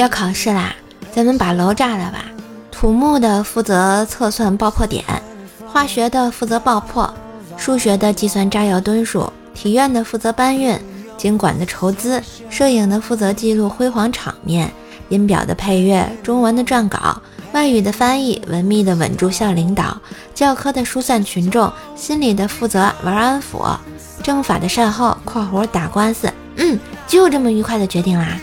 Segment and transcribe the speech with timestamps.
[0.00, 0.74] 要考试啦，
[1.12, 2.24] 咱们把楼炸了吧。
[2.72, 5.04] 土木的负责测算爆破点，
[5.66, 7.12] 化学的负责爆破，
[7.58, 10.74] 数学的计算炸药吨数，体院的负责搬运，
[11.18, 14.72] 经管的筹资，摄影的负责记录辉煌场面，
[15.10, 17.20] 音表的配乐，中文的撰稿，
[17.52, 20.00] 外语的翻译，文秘的稳住校领导，
[20.34, 23.76] 教科的疏散群众，心理的负责玩安抚，
[24.22, 26.32] 政法的善后（括弧打官司）。
[26.56, 28.38] 嗯，就这么愉快的决定啦。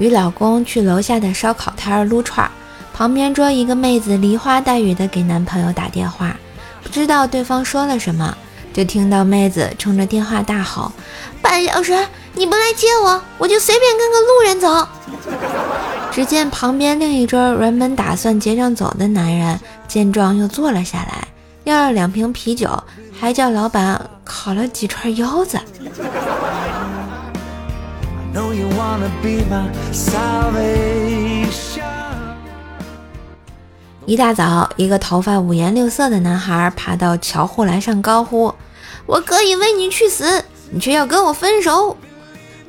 [0.00, 2.50] 与老公去楼下的烧烤摊儿撸串儿，
[2.92, 6.34] 旁边桌一个妹子梨花带雨的给男朋友打电话，
[6.82, 8.34] 不知道对方说了什么，
[8.72, 10.90] 就听到妹子冲着电话大吼
[11.42, 11.94] ：“半小时
[12.34, 14.88] 你不来接我，我就随便跟个路人走。
[16.10, 21.28] ”只见旁边另一桌原本打算结账走的男人，见状又坐了下来，
[21.64, 22.82] 要了两瓶啤酒，
[23.20, 25.58] 还叫老板烤了几串腰子。
[28.32, 31.82] Know you wanna be my salvation
[34.06, 38.54] 一大早，一个头发五颜六色的男孩爬到桥护栏上，高呼
[39.06, 41.96] ：“我可以为你去死，你却要跟我分手。”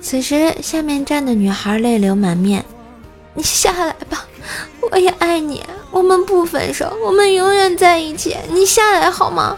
[0.00, 2.64] 此时，下面站的女孩泪流满面
[3.34, 4.24] ：“你下来吧，
[4.90, 8.36] 我也爱你，我们不分手，我们永远在一起。
[8.50, 9.56] 你下来好吗？”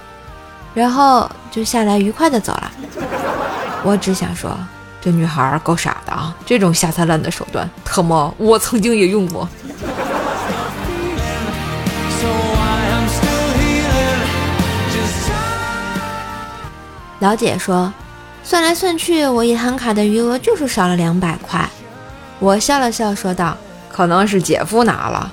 [0.75, 2.71] 然后就下来，愉快的走了。
[3.85, 4.51] 我只想说。
[5.01, 6.35] 这女孩够傻的啊！
[6.45, 9.49] 这种下三滥的手段，特么我曾经也用过。
[17.21, 17.93] 老姐说，
[18.43, 21.69] 算来算去，我银行卡的余额就是少了两百块。
[22.39, 23.57] 我笑了笑说道
[23.93, 25.31] ：“可能是姐夫拿了，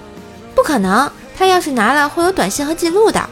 [0.53, 3.29] 不可能，他要是拿了，会有短信和记录的。”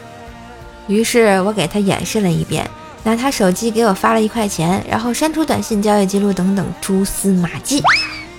[0.88, 2.70] 于是我给他演示了一遍。
[3.06, 7.80] 拿他手机给我发了一块钱，然后删除短信、交易记录等等蛛丝马迹，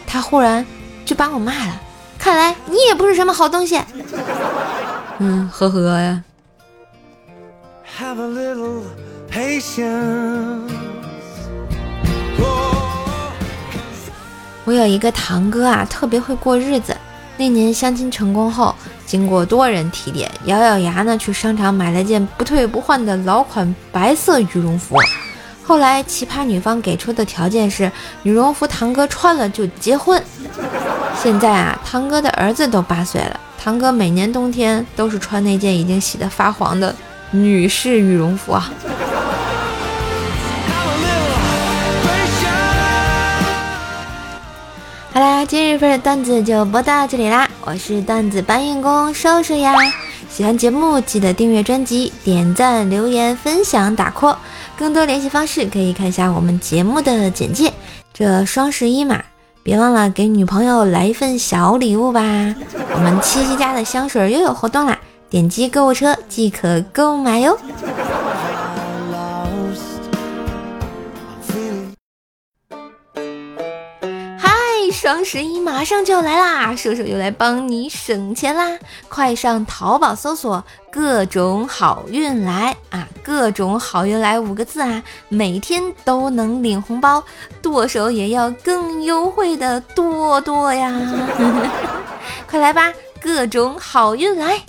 [0.06, 0.66] 他忽然
[1.06, 1.82] 就把我骂了。
[2.20, 3.80] 看来你也不是什么好东西。
[5.20, 6.22] 嗯，呵呵呀。
[14.66, 16.97] 我有一个堂哥啊，特别会过日子。
[17.38, 18.74] 那年相亲成功后，
[19.06, 24.98] 经过多人提点，咬咬牙呢去商场买了件不退不换的老款白色羽绒服。
[25.64, 27.92] 后来奇葩女方给出的条件是，
[28.24, 30.22] 羽绒服堂哥穿了就结婚。
[31.22, 36.96] 现在啊，堂哥的儿子都八岁了，堂哥每年冬天都是穿那件已经洗得发黄的
[37.32, 38.72] 女士羽绒服啊。
[45.48, 47.50] 今日份的段子就播到这里啦！
[47.64, 49.74] 我是段子搬运工瘦瘦呀。
[50.30, 54.36] 喜欢节目记得订阅专辑、点赞、留言、分享、打 call。
[54.78, 57.72] 更多联系方式可以看一下我们节目的简介。
[58.14, 59.24] 这双十一嘛，
[59.64, 62.22] 别忘了给女朋友来一份小礼物吧！
[62.94, 67.58] 我们七夕家的香水又有活动啦，点击购物车即可购买哟。
[75.08, 78.78] 双十一马上就要来啦，叔叔又来帮你省钱啦！
[79.08, 87.24] 快上淘宝搜索“各种好运来”啊，“各种好运来”五个字啊，每天都能领红包，
[87.62, 90.92] 剁手也要更优惠的剁剁呀！
[92.46, 92.92] 快来吧，
[93.22, 94.62] 各种好运来！